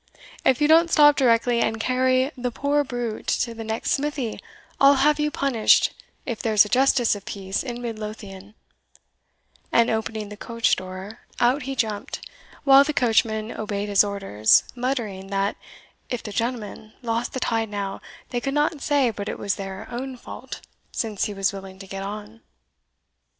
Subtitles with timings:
[0.43, 4.39] If you don't stop directly and carry the poor brute, to the next smithy,
[4.79, 5.93] I'll have you punished,
[6.25, 8.55] if there's a justice of peace in Mid Lothian;"
[9.71, 12.27] and, opening the coach door, out he jumped,
[12.63, 15.55] while the coachman obeyed his orders, muttering, that
[16.09, 19.87] "if the gentlemen lost the tide now, they could not say but it was their
[19.91, 20.61] ain fault,
[20.91, 22.41] since he was willing to get on."